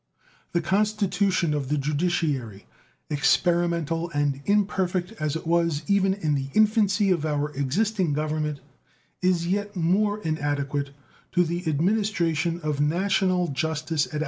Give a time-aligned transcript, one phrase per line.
[0.53, 2.65] The constitution of the judiciary,
[3.11, 8.61] experimental and imperfect as it was even in the infancy of our existing Government,
[9.21, 10.89] is yet more inadequate
[11.33, 14.19] to the administration of national justice at our present maturity.